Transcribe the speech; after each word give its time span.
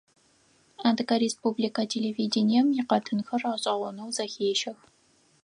Адыгэ 0.87 1.15
республикэ 1.25 1.83
телевидением 1.93 2.67
икъэтынхэр 2.81 3.41
гъэшӀэгъонэу 3.49 4.13
зэхещэх. 4.15 4.79